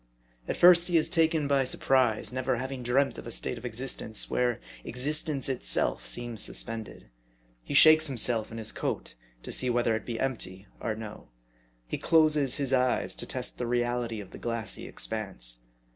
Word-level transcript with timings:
At 0.47 0.57
first 0.57 0.87
he 0.87 0.97
is 0.97 1.07
taken 1.07 1.47
by 1.47 1.63
surprise, 1.63 2.33
never 2.33 2.57
having 2.57 2.81
dreamt 2.81 3.19
of 3.19 3.27
a 3.27 3.29
state 3.29 3.59
of 3.59 3.65
existence 3.65 4.31
where 4.31 4.59
existence 4.83 5.47
itself 5.47 6.07
seems 6.07 6.41
suspended. 6.41 7.11
He 7.63 7.75
shakes 7.75 8.07
himself 8.07 8.51
in 8.51 8.57
his 8.57 8.71
coat, 8.71 9.13
to 9.43 9.51
see 9.51 9.69
whether 9.69 9.95
it 9.95 10.03
be 10.07 10.19
empty 10.19 10.65
or 10.79 10.95
no. 10.95 11.27
He 11.85 11.99
closes 11.99 12.55
his 12.55 12.73
eyes, 12.73 13.13
to 13.13 13.27
test 13.27 13.59
the 13.59 13.67
reality 13.67 14.19
of 14.21 14.31
the 14.31 14.39
glassy 14.39 14.87
expanse. 14.87 15.59